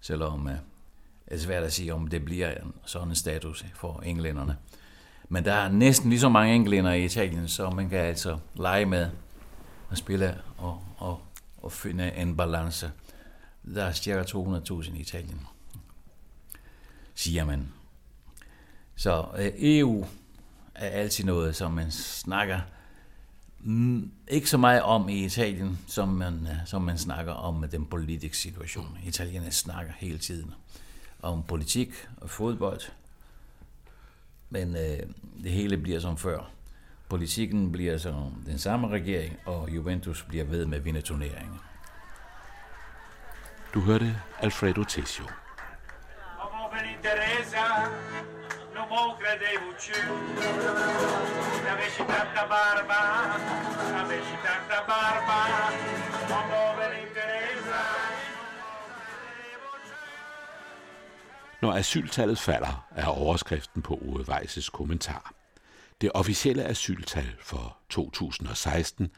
selvom 0.01 0.47
øh, 0.47 0.53
det 1.29 1.33
er 1.33 1.37
svært 1.37 1.63
at 1.63 1.73
sige, 1.73 1.93
om 1.93 2.07
det 2.07 2.25
bliver 2.25 2.51
en 2.51 2.73
sådan 2.85 3.07
en 3.07 3.15
status 3.15 3.65
for 3.75 4.01
englænderne. 4.05 4.57
Men 5.29 5.45
der 5.45 5.53
er 5.53 5.69
næsten 5.69 6.09
lige 6.09 6.19
så 6.19 6.29
mange 6.29 6.55
englænder 6.55 6.91
i 6.91 7.05
Italien, 7.05 7.47
så 7.47 7.69
man 7.69 7.89
kan 7.89 7.99
altså 7.99 8.37
lege 8.55 8.85
med 8.85 9.09
at 9.91 9.97
spille 9.97 10.37
og, 10.57 10.83
og, 10.97 11.21
og 11.57 11.71
finde 11.71 12.15
en 12.15 12.37
balance. 12.37 12.91
Der 13.75 13.83
er 13.83 13.91
cirka 13.91 14.21
200.000 14.21 14.97
i 14.97 14.99
Italien 14.99 15.41
siger 17.15 17.45
man. 17.45 17.67
Så 18.95 19.25
øh, 19.37 19.51
EU 19.57 20.05
er 20.75 20.89
altid 20.89 21.23
noget, 21.23 21.55
som 21.55 21.71
man 21.71 21.91
snakker 21.91 22.59
mm, 23.59 24.11
ikke 24.27 24.49
så 24.49 24.57
meget 24.57 24.81
om 24.81 25.09
i 25.09 25.25
Italien, 25.25 25.79
som 25.87 26.09
man, 26.09 26.47
øh, 26.51 26.57
som 26.65 26.81
man 26.81 26.97
snakker 26.97 27.33
om 27.33 27.65
den 27.71 27.85
politiske 27.85 28.37
situation. 28.37 28.97
Italienerne 29.05 29.51
snakker 29.51 29.93
hele 29.97 30.17
tiden 30.17 30.53
om 31.21 31.43
politik 31.43 31.89
og 32.17 32.29
fodbold, 32.29 32.81
men 34.49 34.75
øh, 34.75 34.99
det 35.43 35.51
hele 35.51 35.77
bliver 35.77 35.99
som 35.99 36.17
før. 36.17 36.51
Politikken 37.09 37.71
bliver 37.71 37.97
som 37.97 38.43
den 38.45 38.57
samme 38.57 38.87
regering, 38.87 39.37
og 39.45 39.69
Juventus 39.75 40.23
bliver 40.23 40.45
ved 40.45 40.65
med 40.65 40.77
at 40.77 40.85
vinde 40.85 41.01
turneringen. 41.01 41.59
Du 43.73 43.79
hørte 43.79 44.21
Alfredo 44.39 44.83
Tessio. 44.83 45.25
Teresa, 46.75 47.89
non 48.73 48.87
mo 48.89 49.15
credevo 49.19 49.69
più. 49.79 50.01
Avessi 51.73 52.03
tanta 52.05 52.45
barba, 52.47 52.99
avessi 54.01 54.35
tanta 54.43 54.83
barba, 54.87 55.39
non 56.29 56.43
poveri 56.49 57.05
Teresa. 57.13 57.81
Når 61.61 61.73
asyltallet 61.73 62.39
falder, 62.39 62.85
er 62.95 63.05
overskriften 63.05 63.81
på 63.81 63.99
Ove 64.01 64.25
Weisses 64.27 64.69
kommentar. 64.69 65.33
Det 66.01 66.11
officielle 66.13 66.63
asyltal 66.63 67.35
for 67.39 67.77
2016 67.89 69.11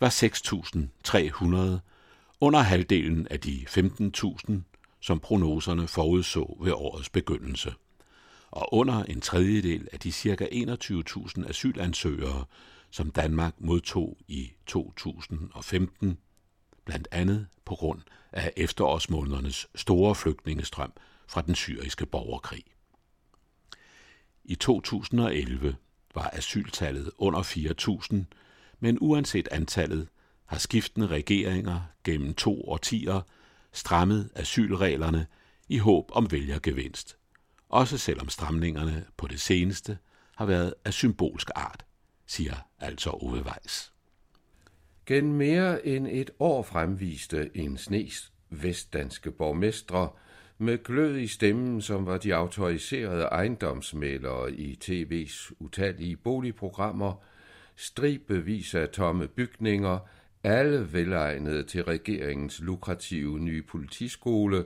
var 0.00 0.08
6.300, 0.08 1.80
under 2.40 2.60
halvdelen 2.60 3.26
af 3.30 3.40
de 3.40 3.66
15.000, 3.68 4.52
som 5.00 5.20
prognoserne 5.20 5.88
forudså 5.88 6.56
ved 6.60 6.72
årets 6.72 7.08
begyndelse. 7.08 7.74
Og 8.50 8.74
under 8.74 9.02
en 9.02 9.20
tredjedel 9.20 9.88
af 9.92 10.00
de 10.00 10.12
ca. 10.12 10.48
21.000 10.52 11.48
asylansøgere, 11.48 12.44
som 12.90 13.10
Danmark 13.10 13.54
modtog 13.58 14.18
i 14.28 14.52
2015, 14.66 16.18
blandt 16.84 17.08
andet 17.10 17.46
på 17.64 17.74
grund 17.74 18.00
af 18.32 18.52
efterårsmånedernes 18.56 19.66
store 19.74 20.14
flygtningestrøm 20.14 20.92
fra 21.28 21.42
den 21.42 21.54
syriske 21.54 22.06
borgerkrig. 22.06 22.64
I 24.44 24.54
2011 24.54 25.76
var 26.14 26.30
asyltallet 26.32 27.10
under 27.18 27.42
4.000, 27.42 28.16
men 28.80 28.98
uanset 29.00 29.48
antallet 29.50 30.08
har 30.46 30.58
skiftende 30.58 31.06
regeringer 31.06 31.80
gennem 32.04 32.34
to 32.34 32.68
årtier 32.68 33.20
strammet 33.78 34.30
asylreglerne 34.34 35.26
i 35.68 35.78
håb 35.78 36.10
om 36.12 36.32
vælgergevinst, 36.32 37.16
også 37.68 37.98
selvom 37.98 38.28
stramningerne 38.28 39.04
på 39.16 39.26
det 39.26 39.40
seneste 39.40 39.98
har 40.36 40.46
været 40.46 40.74
af 40.84 40.92
symbolsk 40.92 41.50
art, 41.54 41.84
siger 42.26 42.54
altså 42.78 43.10
Ove 43.10 43.42
Weiss. 43.42 43.92
Gen 45.06 45.32
mere 45.32 45.86
end 45.86 46.06
et 46.10 46.30
år 46.38 46.62
fremviste 46.62 47.50
en 47.54 47.78
snes 47.78 48.32
vestdanske 48.50 49.30
borgmestre 49.30 50.08
med 50.58 50.84
glød 50.84 51.16
i 51.16 51.26
stemmen, 51.26 51.82
som 51.82 52.06
var 52.06 52.18
de 52.18 52.34
autoriserede 52.34 53.22
ejendomsmælere 53.22 54.52
i 54.52 54.78
tv's 54.84 55.52
utallige 55.58 56.16
boligprogrammer, 56.16 57.22
stribevis 57.76 58.74
af 58.74 58.88
tomme 58.88 59.28
bygninger, 59.28 59.98
alle 60.44 60.92
velegnede 60.92 61.62
til 61.62 61.84
regeringens 61.84 62.60
lukrative 62.60 63.38
nye 63.38 63.62
politiskole, 63.62 64.64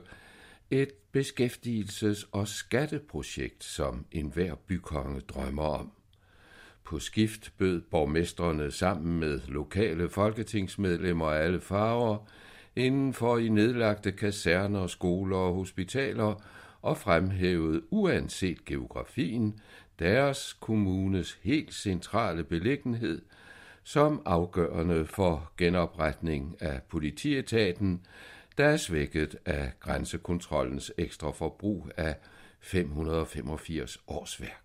et 0.71 0.91
beskæftigelses- 1.17 2.29
og 2.31 2.47
skatteprojekt, 2.47 3.63
som 3.63 4.05
enhver 4.11 4.55
bykonge 4.55 5.19
drømmer 5.19 5.63
om. 5.63 5.91
På 6.83 6.99
skift 6.99 7.53
bød 7.57 7.81
borgmestrene 7.81 8.71
sammen 8.71 9.19
med 9.19 9.39
lokale 9.47 10.09
folketingsmedlemmer 10.09 11.25
af 11.25 11.43
alle 11.43 11.61
farver 11.61 12.17
inden 12.75 13.13
for 13.13 13.37
i 13.37 13.49
nedlagte 13.49 14.11
kaserner, 14.11 14.87
skoler 14.87 15.37
og 15.37 15.53
hospitaler 15.53 16.43
og 16.81 16.97
fremhævede 16.97 17.81
uanset 17.89 18.65
geografien 18.65 19.59
deres 19.99 20.53
kommunes 20.59 21.39
helt 21.41 21.73
centrale 21.73 22.43
beliggenhed– 22.43 23.21
som 23.83 24.21
afgørende 24.25 25.05
for 25.05 25.51
genopretning 25.57 26.55
af 26.59 26.81
politietaten, 26.89 28.05
der 28.57 28.65
er 28.65 28.77
svækket 28.77 29.35
af 29.45 29.71
grænsekontrollens 29.79 30.91
ekstra 30.97 31.31
forbrug 31.31 31.89
af 31.97 32.15
585 32.59 33.97
årsværk. 34.07 34.63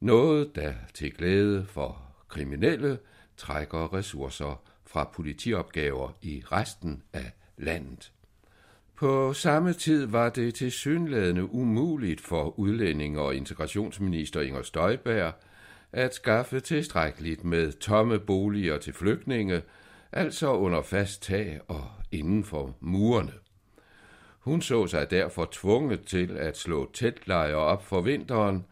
Noget, 0.00 0.54
der 0.54 0.74
til 0.94 1.14
glæde 1.14 1.66
for 1.66 2.02
kriminelle 2.28 2.98
trækker 3.36 3.94
ressourcer 3.94 4.62
fra 4.86 5.10
politiopgaver 5.14 6.16
i 6.22 6.42
resten 6.52 7.02
af 7.12 7.32
landet. 7.56 8.12
På 8.96 9.32
samme 9.32 9.72
tid 9.72 10.06
var 10.06 10.28
det 10.28 10.54
til 10.54 10.72
synlædende 10.72 11.52
umuligt 11.52 12.20
for 12.20 12.58
udlænding 12.58 13.18
og 13.18 13.34
integrationsminister 13.34 14.40
Inger 14.40 14.62
Støjberg 14.62 15.32
at 15.92 16.14
skaffe 16.14 16.60
tilstrækkeligt 16.60 17.44
med 17.44 17.72
tomme 17.72 18.18
boliger 18.18 18.78
til 18.78 18.92
flygtninge, 18.92 19.62
altså 20.12 20.52
under 20.52 20.82
fast 20.82 21.22
tag 21.22 21.60
og 21.68 21.84
inden 22.12 22.44
for 22.44 22.76
murene. 22.80 23.32
Hun 24.40 24.62
så 24.62 24.86
sig 24.86 25.10
derfor 25.10 25.48
tvunget 25.52 26.06
til 26.06 26.36
at 26.36 26.58
slå 26.58 26.90
teltlejre 26.92 27.56
op 27.56 27.86
for 27.86 28.00
vinteren, 28.00 28.64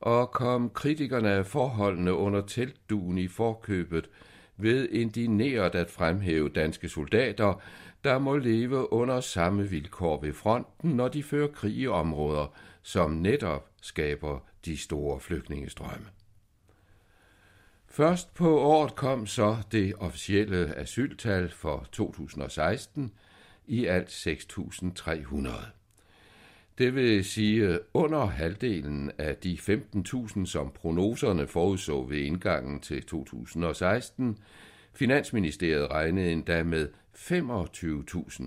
og 0.00 0.30
kom 0.30 0.70
kritikerne 0.70 1.30
af 1.30 1.46
forholdene 1.46 2.12
under 2.12 2.40
teltduen 2.40 3.18
i 3.18 3.28
forkøbet 3.28 4.08
ved 4.56 4.88
indineret 4.88 5.74
at 5.74 5.90
fremhæve 5.90 6.48
danske 6.48 6.88
soldater, 6.88 7.62
der 8.04 8.18
må 8.18 8.36
leve 8.36 8.92
under 8.92 9.20
samme 9.20 9.70
vilkår 9.70 10.20
ved 10.20 10.32
fronten, 10.32 10.90
når 10.90 11.08
de 11.08 11.22
fører 11.22 11.48
krig 11.48 11.76
i 11.76 11.86
områder, 11.86 12.54
som 12.82 13.10
netop 13.10 13.68
skaber 13.82 14.38
de 14.64 14.76
store 14.76 15.20
flygtningestrømme. 15.20 16.15
Først 17.96 18.34
på 18.34 18.60
året 18.60 18.94
kom 18.94 19.26
så 19.26 19.56
det 19.72 19.94
officielle 19.98 20.74
asyltal 20.74 21.48
for 21.48 21.86
2016, 21.92 23.12
i 23.66 23.86
alt 23.86 24.08
6.300. 24.08 25.48
Det 26.78 26.94
vil 26.94 27.24
sige 27.24 27.78
under 27.94 28.26
halvdelen 28.26 29.10
af 29.18 29.36
de 29.36 29.58
15.000, 29.60 30.46
som 30.46 30.70
prognoserne 30.70 31.46
forudså 31.46 32.04
ved 32.04 32.18
indgangen 32.18 32.80
til 32.80 33.02
2016. 33.02 34.38
Finansministeriet 34.92 35.90
regnede 35.90 36.32
endda 36.32 36.62
med 36.62 36.88
25.000. 37.14 38.44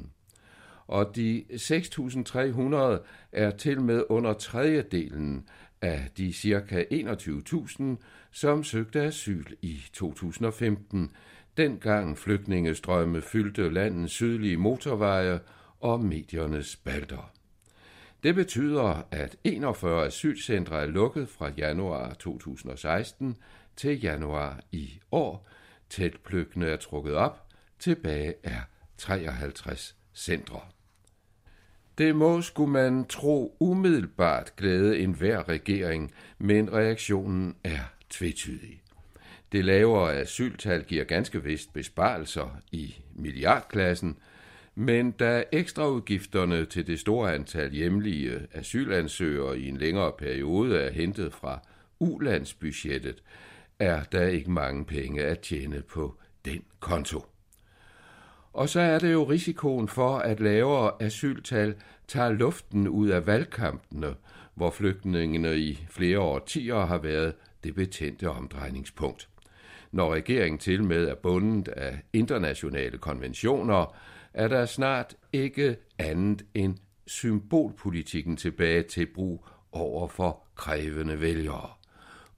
Og 0.88 1.16
de 1.16 1.44
6.300 1.52 3.08
er 3.32 3.52
til 3.52 3.82
med 3.82 4.04
under 4.10 4.34
tredjedelen 4.34 5.48
af 5.82 6.10
de 6.18 6.34
ca. 6.34 6.86
21.000, 6.92 7.84
som 8.32 8.64
søgte 8.64 9.02
asyl 9.02 9.46
i 9.62 9.82
2015, 9.94 11.12
dengang 11.58 12.18
flygtningestrømme 12.18 13.22
fyldte 13.22 13.70
landets 13.70 14.14
sydlige 14.14 14.58
motorveje 14.58 15.40
og 15.80 16.04
mediernes 16.04 16.68
spalter. 16.68 17.32
Det 18.24 18.36
betyder, 18.36 19.08
at 19.12 19.36
41 19.44 20.06
asylcentre 20.06 20.82
er 20.82 20.88
lukket 20.88 21.30
fra 21.30 21.52
januar 21.58 22.14
2016 22.14 23.38
til 23.76 24.02
januar 24.02 24.60
i 24.72 25.00
år. 25.12 25.48
Tætpløkkene 25.90 26.66
er 26.66 26.78
trukket 26.78 27.14
op. 27.14 27.46
Tilbage 27.80 28.34
er 28.44 28.62
53 28.98 29.96
centre. 30.14 30.62
Det 32.00 32.16
må, 32.16 32.42
skulle 32.42 32.72
man 32.72 33.06
tro, 33.06 33.58
umiddelbart 33.60 34.56
glæde 34.56 35.00
enhver 35.00 35.50
regering, 35.50 36.12
men 36.38 36.74
reaktionen 36.74 37.56
er 37.64 37.80
tvetydig. 38.10 38.82
Det 39.52 39.66
lavere 39.66 40.14
asyltal 40.14 40.84
giver 40.84 41.04
ganske 41.04 41.44
vist 41.44 41.74
besparelser 41.74 42.58
i 42.72 42.96
milliardklassen, 43.16 44.18
men 44.76 45.12
da 45.12 45.44
ekstraudgifterne 45.52 46.66
til 46.66 46.88
det 46.88 47.00
store 47.00 47.36
antal 47.36 47.72
hjemlige 47.72 48.48
asylansøgere 48.54 49.60
i 49.60 49.68
en 49.68 49.78
længere 49.78 50.12
periode 50.18 50.80
er 50.80 50.92
hentet 50.92 51.34
fra 51.34 51.60
ulandsbudgettet, 52.00 53.24
er 53.80 54.04
der 54.04 54.28
ikke 54.28 54.52
mange 54.52 54.86
penge 54.86 55.24
at 55.24 55.40
tjene 55.40 55.82
på 55.82 56.16
den 56.46 56.64
konto. 56.80 57.26
Og 58.54 58.70
så 58.70 58.80
er 58.80 59.00
det 59.00 59.14
jo 59.14 59.24
risikoen 59.24 59.88
for, 59.88 60.18
at 60.18 60.40
lavere 60.40 60.92
asyltal 61.00 61.76
tager 62.08 62.32
luften 62.32 62.88
ud 62.88 63.10
af 63.10 63.28
valgkampene, 63.28 64.16
hvor 64.56 64.70
flygtningene 64.70 65.58
i 65.58 65.86
flere 65.90 66.20
årtier 66.20 66.86
har 66.86 66.98
været 66.98 67.34
det 67.64 67.76
betændte 67.76 68.30
omdrejningspunkt. 68.30 69.30
Når 69.92 70.14
regeringen 70.14 70.60
til 70.60 70.84
med 70.84 71.08
er 71.08 71.16
bundet 71.16 71.68
af 71.68 72.02
internationale 72.14 72.98
konventioner, 72.98 73.96
er 74.34 74.48
der 74.48 74.66
snart 74.66 75.16
ikke 75.34 75.78
andet 75.98 76.46
end 76.54 76.78
symbolpolitikken 77.08 78.38
tilbage 78.38 78.84
til 78.84 79.06
brug 79.06 79.46
over 79.72 80.08
for 80.08 80.44
krævende 80.56 81.22
vælgere. 81.22 81.70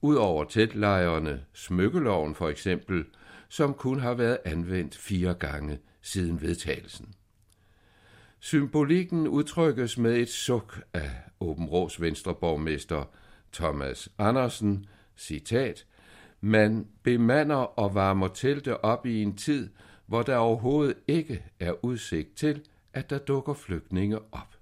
Udover 0.01 0.43
tætlejrene, 0.43 1.41
smykkeloven 1.53 2.35
for 2.35 2.49
eksempel, 2.49 3.05
som 3.49 3.73
kun 3.73 3.99
har 3.99 4.13
været 4.13 4.37
anvendt 4.45 4.97
fire 4.97 5.33
gange 5.33 5.79
siden 6.01 6.41
vedtagelsen. 6.41 7.13
Symbolikken 8.39 9.27
udtrykkes 9.27 9.97
med 9.97 10.17
et 10.17 10.29
suk 10.29 10.81
af 10.93 11.11
Åben 11.39 11.65
Rås 11.65 12.01
venstreborgmester 12.01 13.03
Thomas 13.53 14.09
Andersen, 14.17 14.85
citat, 15.17 15.85
man 16.41 16.87
bemander 17.03 17.55
og 17.55 17.95
varmer 17.95 18.27
telte 18.27 18.83
op 18.83 19.05
i 19.05 19.21
en 19.21 19.37
tid, 19.37 19.69
hvor 20.05 20.21
der 20.21 20.35
overhovedet 20.35 20.95
ikke 21.07 21.43
er 21.59 21.85
udsigt 21.85 22.35
til, 22.35 22.61
at 22.93 23.09
der 23.09 23.17
dukker 23.17 23.53
flygtninge 23.53 24.19
op. 24.31 24.55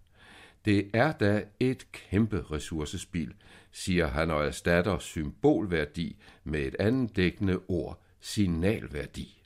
Det 0.66 0.90
er 0.94 1.12
da 1.12 1.44
et 1.60 1.92
kæmpe 1.92 2.46
ressourcespil, 2.52 3.34
siger 3.72 4.08
han 4.08 4.32
og 4.32 4.46
erstatter 4.46 5.00
symbolværdi 5.00 6.16
med 6.44 6.60
et 6.60 6.76
andet 6.80 7.16
dækkende 7.16 7.60
ord, 7.68 8.02
signalværdi. 8.20 9.39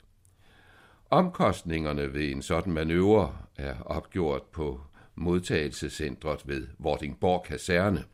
Omkostningerne 1.14 2.14
ved 2.14 2.30
en 2.30 2.42
sådan 2.42 2.72
manøvre 2.72 3.36
er 3.56 3.74
opgjort 3.80 4.42
på 4.42 4.80
modtagelsescentret 5.14 6.48
ved 6.48 6.66
Vordingborg 6.78 7.44
Kaserne. 7.44 8.04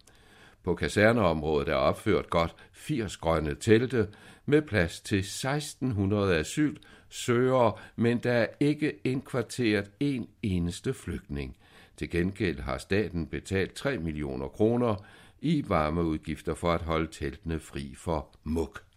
På 0.65 0.75
kaserneområdet 0.75 1.69
er 1.69 1.75
opført 1.75 2.31
godt 2.31 2.55
80 2.73 3.17
grønne 3.17 3.55
telte 3.55 4.09
med 4.47 4.63
plads 4.63 5.01
til 5.01 5.19
1600 5.19 6.37
asyl 6.37 6.77
søger, 7.09 7.81
men 7.97 8.19
der 8.19 8.33
er 8.33 8.47
ikke 8.61 8.93
indkvarteret 9.05 9.91
en 10.01 10.29
eneste 10.43 10.95
flygtning. 10.95 11.57
Til 11.97 12.11
gengæld 12.11 12.61
har 12.61 12.79
staten 12.79 13.27
betalt 13.27 13.75
3 13.75 13.99
millioner 13.99 14.49
kroner 14.49 14.95
i 15.41 15.65
varmeudgifter 15.69 16.55
for 16.55 16.73
at 16.73 16.83
holde 16.83 17.09
teltene 17.13 17.61
fri 17.61 17.95
for 17.97 18.29
muk. 18.45 18.90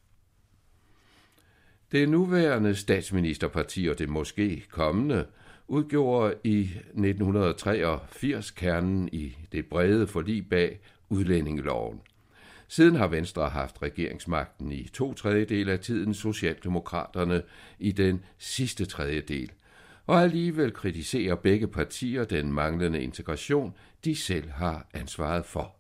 Det 1.93 2.10
nuværende 2.10 2.75
statsministerparti 2.75 3.88
og 3.88 3.99
det 3.99 4.10
måske 4.10 4.65
kommende 4.71 5.25
udgjorde 5.67 6.36
i 6.43 6.60
1983 6.62 8.51
kernen 8.51 9.10
i 9.12 9.38
det 9.51 9.65
brede 9.65 10.08
forlig 10.08 10.49
bag 10.49 10.79
udlændingeloven– 11.10 12.01
Siden 12.67 12.95
har 12.95 13.08
Venstre 13.08 13.49
haft 13.49 13.82
regeringsmagten 13.82 14.71
i 14.71 14.88
to 14.93 15.13
tredjedel 15.13 15.69
af 15.69 15.79
tiden, 15.79 16.13
Socialdemokraterne 16.13 17.41
i 17.79 17.91
den 17.91 18.23
sidste 18.38 18.86
tredjedel. 18.86 19.51
Og 20.08 20.21
alligevel 20.21 20.71
kritiserer 20.71 21.36
begge 21.36 21.67
partier 21.67 22.23
den 22.23 22.53
manglende 22.53 23.03
integration, 23.03 23.73
de 24.06 24.15
selv 24.15 24.49
har 24.49 24.88
ansvaret 24.93 25.45
for. 25.45 25.75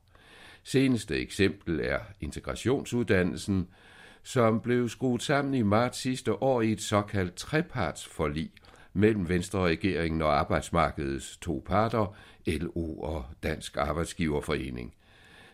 Seneste 0.63 1.15
eksempel 1.15 1.79
er 1.83 1.99
integrationsuddannelsen, 2.21 3.67
som 4.23 4.61
blev 4.61 4.89
skruet 4.89 5.21
sammen 5.21 5.53
i 5.53 5.61
marts 5.61 5.97
sidste 5.97 6.43
år 6.43 6.61
i 6.61 6.71
et 6.71 6.81
såkaldt 6.81 7.35
trepartsforlig 7.35 8.51
mellem 8.93 9.29
Venstre-regeringen 9.29 10.21
og 10.21 10.39
arbejdsmarkedets 10.39 11.37
to 11.37 11.63
parter, 11.65 12.15
LO 12.47 12.99
og 12.99 13.25
Dansk 13.43 13.77
Arbejdsgiverforening. 13.77 14.93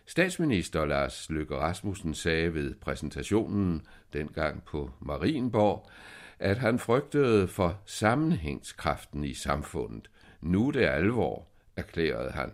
Statsminister 0.06 0.84
Lars 0.84 1.30
Løkke 1.30 1.56
Rasmussen 1.56 2.14
sagde 2.14 2.54
ved 2.54 2.74
præsentationen 2.74 3.82
dengang 4.12 4.64
på 4.64 4.90
Marienborg, 5.00 5.90
at 6.38 6.58
han 6.58 6.78
frygtede 6.78 7.48
for 7.48 7.80
sammenhængskraften 7.86 9.24
i 9.24 9.34
samfundet. 9.34 10.10
Nu 10.40 10.68
er 10.68 10.72
det 10.72 10.84
alvor, 10.84 11.46
erklærede 11.76 12.30
han. 12.30 12.52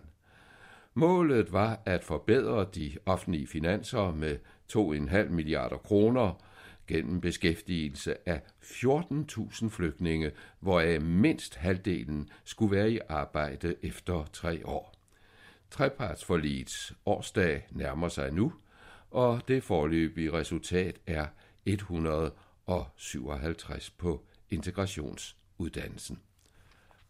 Målet 0.93 1.53
var 1.53 1.79
at 1.85 2.03
forbedre 2.03 2.65
de 2.75 2.97
offentlige 3.05 3.47
finanser 3.47 4.11
med 4.11 4.37
2,5 4.73 5.29
milliarder 5.29 5.77
kroner 5.77 6.43
gennem 6.87 7.21
beskæftigelse 7.21 8.29
af 8.29 8.41
14.000 8.61 9.69
flygtninge, 9.69 10.31
hvoraf 10.59 11.01
mindst 11.01 11.55
halvdelen 11.55 12.29
skulle 12.43 12.75
være 12.75 12.91
i 12.91 12.99
arbejde 13.09 13.75
efter 13.83 14.25
tre 14.33 14.65
år. 14.65 14.93
Trepartsforligets 15.71 16.93
årsdag 17.05 17.67
nærmer 17.71 18.07
sig 18.07 18.33
nu, 18.33 18.53
og 19.11 19.41
det 19.47 19.63
forløbige 19.63 20.33
resultat 20.33 20.99
er 21.07 21.25
157 21.65 23.89
på 23.89 24.23
integrationsuddannelsen. 24.49 26.19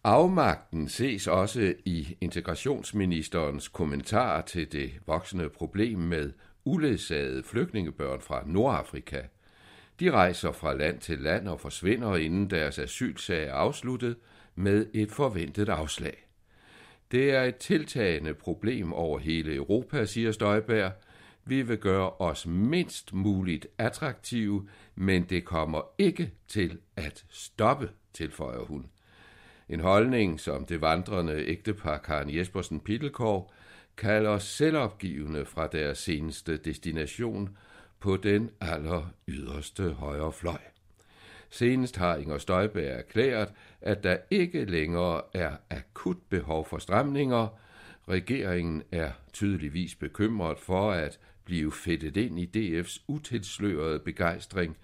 Afmagten 0.04 0.90
ses 0.90 1.28
også 1.28 1.74
i 1.86 2.18
integrationsministerens 2.22 3.68
kommentar 3.68 4.42
til 4.42 4.72
det 4.72 4.92
voksende 5.06 5.50
problem 5.50 6.00
med 6.00 6.32
uledsagede 6.68 7.44
flygtningebørn 7.44 8.22
fra 8.22 8.44
Nordafrika. 8.46 9.22
De 10.00 10.12
rejser 10.12 10.52
fra 10.52 10.74
land 10.74 11.00
til 11.00 11.20
land 11.20 11.48
og 11.48 11.60
forsvinder, 11.60 12.16
inden 12.16 12.50
deres 12.50 12.80
asylsag 12.80 13.48
er 13.48 13.54
afsluttet, 13.54 14.16
med 14.56 14.86
et 14.94 15.12
forventet 15.12 15.70
afslag. 15.70 16.28
Det 17.12 17.32
er 17.32 17.44
et 17.44 17.56
tiltagende 17.56 18.34
problem 18.34 18.94
over 18.94 19.20
hele 19.20 19.56
Europa, 19.56 20.06
siger 20.06 20.32
Støjberg. 20.32 20.92
Vi 21.46 21.62
vil 21.62 21.78
gøre 21.78 22.10
os 22.10 22.46
mindst 22.46 23.14
muligt 23.14 23.68
attraktive, 23.78 24.68
men 24.96 25.24
det 25.24 25.46
kommer 25.46 25.82
ikke 25.98 26.32
til 26.48 26.78
at 26.96 27.26
stoppe, 27.30 27.90
tilføjer 28.14 28.60
hun. 28.60 28.86
En 29.70 29.80
holdning, 29.80 30.40
som 30.40 30.66
det 30.66 30.82
vandrende 30.82 31.46
ægtepar 31.46 31.98
Karen 31.98 32.36
Jespersen 32.36 32.80
Pittelkov 32.80 33.52
kalder 33.98 34.38
selvopgivende 34.38 35.46
fra 35.46 35.68
deres 35.68 35.98
seneste 35.98 36.58
destination 36.58 37.58
på 38.00 38.18
den 38.18 38.50
aller 38.62 39.14
yderste 39.28 39.84
højre 39.84 40.32
fløj. 40.32 40.60
Senest 41.50 41.98
har 41.98 42.16
Inger 42.16 42.38
Støjberg 42.38 43.00
erklæret, 43.00 43.54
at 43.82 44.04
der 44.04 44.18
ikke 44.32 44.66
længere 44.66 45.22
er 45.34 45.52
akut 45.70 46.18
behov 46.30 46.66
for 46.66 46.78
stramninger. 46.78 47.48
Regeringen 48.10 48.84
er 48.92 49.12
tydeligvis 49.34 49.96
bekymret 49.96 50.60
for 50.60 50.92
at 50.92 51.20
blive 51.46 51.72
fedtet 51.72 52.18
ind 52.18 52.40
i 52.40 52.50
DF's 52.58 53.04
utilslørede 53.08 54.00
begejstring 54.00 54.78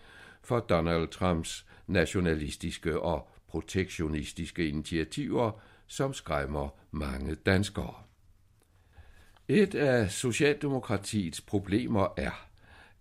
for 0.44 0.60
Donald 0.60 1.08
Trumps 1.08 1.66
nationalistiske 1.88 3.00
og 3.00 3.30
protektionistiske 3.48 4.68
initiativer, 4.68 5.52
som 5.88 6.14
skræmmer 6.14 6.70
mange 6.92 7.36
danskere. 7.36 7.94
Et 9.48 9.76
af 9.76 10.12
Socialdemokratiets 10.12 11.42
problemer 11.42 12.08
er, 12.18 12.48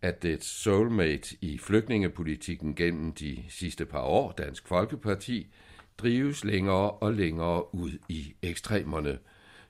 at 0.02 0.22
det 0.22 0.44
soulmate 0.44 1.36
i 1.40 1.58
flygtningepolitikken 1.58 2.74
gennem 2.74 3.12
de 3.12 3.44
sidste 3.48 3.86
par 3.86 4.00
år, 4.00 4.32
Dansk 4.32 4.68
Folkeparti, 4.68 5.46
drives 5.98 6.44
længere 6.44 6.90
og 6.90 7.14
længere 7.14 7.74
ud 7.74 7.90
i 8.08 8.34
ekstremerne, 8.42 9.18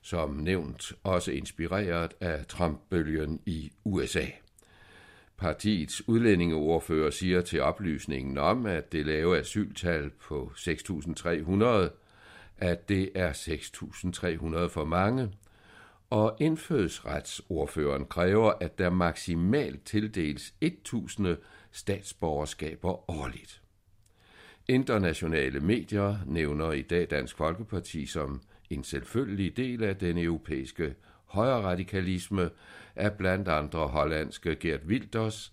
som 0.03 0.31
nævnt 0.31 0.93
også 1.05 1.33
inspireret 1.33 2.15
af 2.21 2.47
Trump-bølgen 2.47 3.41
i 3.47 3.73
USA. 3.85 4.27
Partiets 5.37 6.09
udlændingeordfører 6.09 7.11
siger 7.11 7.41
til 7.41 7.61
oplysningen 7.63 8.39
om, 8.39 8.67
at 8.67 8.93
det 8.93 9.07
lave 9.07 9.39
asyltal 9.39 10.11
på 10.11 10.53
6.300, 10.57 11.65
at 12.59 12.89
det 12.89 13.11
er 13.15 13.33
6.300 13.33 14.69
for 14.69 14.85
mange, 14.85 15.33
og 16.13 16.37
indfødsretsordføreren 16.41 18.05
kræver, 18.05 18.53
at 18.61 18.79
der 18.79 18.91
maksimalt 18.91 19.85
tildeles 19.85 20.55
1000 20.61 21.37
statsborgerskaber 21.71 23.11
årligt. 23.11 23.63
Internationale 24.69 25.61
medier 25.61 26.17
nævner 26.27 26.73
i 26.73 26.83
dag 26.83 27.11
Dansk 27.11 27.37
Folkeparti 27.37 28.07
som 28.07 28.41
en 28.71 28.85
selvfølgelig 28.85 29.57
del 29.57 29.83
af 29.83 29.97
den 29.97 30.19
europæiske 30.19 30.95
højreradikalisme 31.25 32.51
af 32.97 33.13
blandt 33.13 33.49
andre 33.49 33.89
hollandske 33.89 34.57
Gert 34.57 34.85
Wilders, 34.87 35.53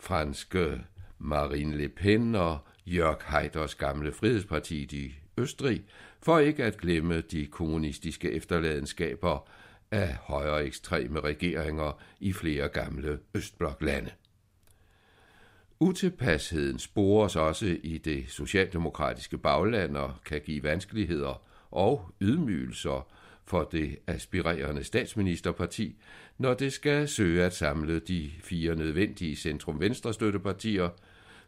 franske 0.00 0.80
Marine 1.18 1.76
Le 1.76 1.88
Pen 1.88 2.34
og 2.34 2.58
Jörg 2.86 3.22
Haiders 3.24 3.74
gamle 3.74 4.12
frihedsparti 4.12 4.82
i 4.82 5.14
Østrig, 5.38 5.84
for 6.20 6.38
ikke 6.38 6.64
at 6.64 6.76
glemme 6.76 7.20
de 7.20 7.46
kommunistiske 7.46 8.32
efterladenskaber 8.32 9.48
af 9.92 10.14
højere 10.14 10.66
ekstreme 10.66 11.20
regeringer 11.20 12.00
i 12.20 12.32
flere 12.32 12.68
gamle 12.68 13.18
Østbloklande. 13.34 14.10
Utilpasheden 15.80 16.78
spores 16.78 17.36
også 17.36 17.76
i 17.82 17.98
det 17.98 18.24
socialdemokratiske 18.28 19.38
bagland 19.38 19.96
og 19.96 20.14
kan 20.24 20.40
give 20.40 20.62
vanskeligheder 20.62 21.42
og 21.70 22.10
ydmygelser 22.20 23.08
for 23.44 23.64
det 23.64 23.98
aspirerende 24.06 24.84
statsministerparti, 24.84 25.96
når 26.38 26.54
det 26.54 26.72
skal 26.72 27.08
søge 27.08 27.44
at 27.44 27.54
samle 27.54 27.98
de 27.98 28.30
fire 28.40 28.76
nødvendige 28.76 29.36
centrum-venstre 29.36 30.14
støttepartier, 30.14 30.88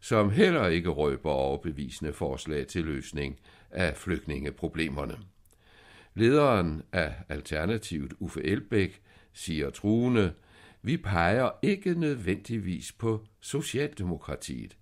som 0.01 0.31
heller 0.31 0.67
ikke 0.67 0.89
røber 0.89 1.31
overbevisende 1.31 2.13
forslag 2.13 2.67
til 2.67 2.85
løsning 2.85 3.41
af 3.71 3.97
flygtningeproblemerne. 3.97 5.19
Lederen 6.17 6.83
af 6.93 7.15
Alternativet, 7.29 8.13
Uffe 8.19 8.45
Elbæk, 8.45 9.03
siger 9.33 9.71
truende, 9.71 10.33
vi 10.83 10.97
peger 10.97 11.51
ikke 11.63 11.95
nødvendigvis 11.95 12.93
på 12.93 13.27
Socialdemokratiet. 13.41 14.77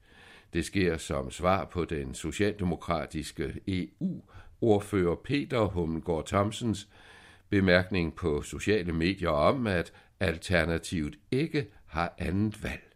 Det 0.53 0.65
sker 0.65 0.97
som 0.97 1.31
svar 1.31 1.65
på 1.65 1.85
den 1.85 2.15
socialdemokratiske 2.15 3.61
EU-ordfører 3.69 5.15
Peter 5.15 5.65
Hummelgaard 5.65 6.27
Thomsens 6.27 6.89
bemærkning 7.49 8.17
på 8.17 8.43
sociale 8.43 8.93
medier 8.93 9.31
om, 9.31 9.67
at 9.67 9.93
Alternativet 10.21 11.19
ikke 11.31 11.67
har 11.87 12.15
andet 12.19 12.63
valg. 12.63 12.93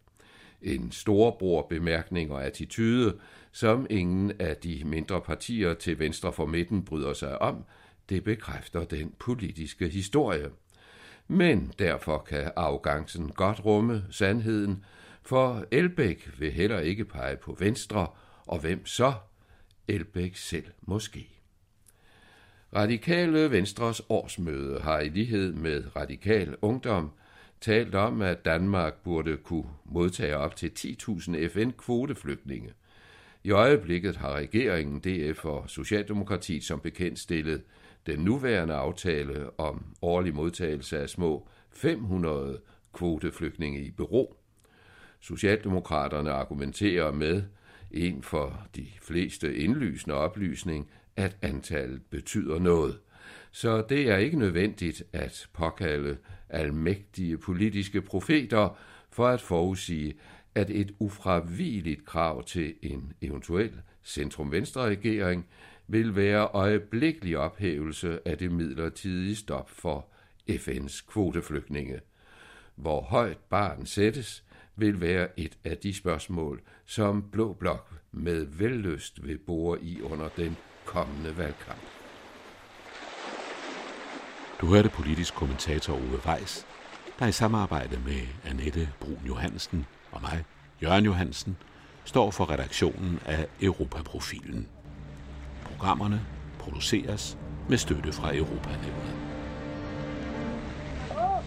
En 0.62 0.92
storbror 0.92 1.66
bemærkning 1.68 2.32
og 2.32 2.44
attitude, 2.44 3.18
som 3.52 3.86
ingen 3.90 4.32
af 4.38 4.56
de 4.56 4.82
mindre 4.84 5.20
partier 5.20 5.74
til 5.74 5.98
venstre 5.98 6.32
for 6.32 6.46
midten 6.46 6.84
bryder 6.84 7.12
sig 7.12 7.42
om, 7.42 7.64
det 8.08 8.24
bekræfter 8.24 8.84
den 8.84 9.14
politiske 9.18 9.88
historie. 9.88 10.50
Men 11.28 11.72
derfor 11.78 12.18
kan 12.18 12.52
arrogancen 12.56 13.28
godt 13.30 13.64
rumme 13.64 14.04
sandheden, 14.10 14.84
for 15.22 15.64
Elbæk 15.70 16.30
vil 16.38 16.52
heller 16.52 16.78
ikke 16.78 17.04
pege 17.04 17.36
på 17.36 17.56
Venstre, 17.58 18.06
og 18.46 18.58
hvem 18.58 18.86
så? 18.86 19.12
Elbæk 19.88 20.36
selv 20.36 20.66
måske. 20.82 21.28
Radikale 22.76 23.50
Venstres 23.50 24.02
årsmøde 24.08 24.80
har 24.80 25.00
i 25.00 25.08
lighed 25.08 25.52
med 25.52 25.96
Radikal 25.96 26.56
Ungdom 26.62 27.10
talt 27.60 27.94
om, 27.94 28.22
at 28.22 28.44
Danmark 28.44 28.94
burde 29.04 29.36
kunne 29.36 29.68
modtage 29.84 30.36
op 30.36 30.56
til 30.56 30.72
10.000 30.78 31.46
FN-kvoteflygtninge. 31.48 32.72
I 33.44 33.50
øjeblikket 33.50 34.16
har 34.16 34.32
regeringen, 34.32 35.00
DF 35.00 35.44
og 35.44 35.70
Socialdemokratiet 35.70 36.64
som 36.64 36.80
bekendt 36.80 37.18
stillet 37.18 37.62
den 38.06 38.18
nuværende 38.18 38.74
aftale 38.74 39.60
om 39.60 39.84
årlig 40.02 40.34
modtagelse 40.34 40.98
af 40.98 41.08
små 41.08 41.48
500 41.70 42.60
kvoteflygtninge 42.94 43.80
i 43.80 43.90
bero. 43.90 44.36
Socialdemokraterne 45.20 46.30
argumenterer 46.30 47.12
med 47.12 47.42
en 47.90 48.22
for 48.22 48.66
de 48.76 48.86
fleste 49.02 49.56
indlysende 49.56 50.16
oplysning, 50.16 50.90
at 51.16 51.36
antallet 51.42 52.02
betyder 52.10 52.58
noget. 52.58 52.98
Så 53.50 53.84
det 53.88 54.10
er 54.10 54.16
ikke 54.16 54.38
nødvendigt 54.38 55.02
at 55.12 55.48
påkalde 55.52 56.16
almægtige 56.48 57.38
politiske 57.38 58.02
profeter 58.02 58.78
for 59.10 59.26
at 59.26 59.40
forudsige, 59.40 60.14
at 60.54 60.70
et 60.70 60.94
ufravigeligt 60.98 62.04
krav 62.04 62.44
til 62.44 62.74
en 62.82 63.12
eventuel 63.22 63.72
centrum-venstre-regering 64.04 65.46
vil 65.88 66.16
være 66.16 66.48
øjeblikkelig 66.54 67.38
ophævelse 67.38 68.28
af 68.28 68.38
det 68.38 68.52
midlertidige 68.52 69.36
stop 69.36 69.70
for 69.70 70.06
FN's 70.50 71.06
kvoteflygtninge. 71.08 72.00
Hvor 72.74 73.00
højt 73.00 73.38
barn 73.38 73.86
sættes, 73.86 74.44
vil 74.76 75.00
være 75.00 75.40
et 75.40 75.58
af 75.64 75.78
de 75.78 75.94
spørgsmål, 75.94 76.60
som 76.86 77.30
Blå 77.32 77.52
Blok 77.52 77.94
med 78.12 78.44
vellyst 78.44 79.26
vil 79.26 79.38
bore 79.38 79.82
i 79.82 80.02
under 80.02 80.28
den 80.28 80.56
kommende 80.84 81.36
valgkamp. 81.36 81.80
Du 84.60 84.66
hørte 84.66 84.88
politisk 84.88 85.34
kommentator 85.34 85.94
Ove 85.94 86.20
Weiss, 86.26 86.66
der 87.18 87.26
i 87.26 87.32
samarbejde 87.32 88.00
med 88.04 88.20
Annette 88.44 88.88
Brun 89.00 89.20
Johansen 89.26 89.86
og 90.12 90.22
mig, 90.22 90.44
Jørgen 90.82 91.04
Johansen, 91.04 91.56
står 92.04 92.30
for 92.30 92.50
redaktionen 92.50 93.18
af 93.26 93.46
Europaprofilen. 93.60 94.68
Programmerne 95.76 96.20
produceres 96.58 97.38
med 97.68 97.78
støtte 97.78 98.12
fra 98.12 98.36
Europanævnet. 98.36 99.14
Oh, 101.10 101.42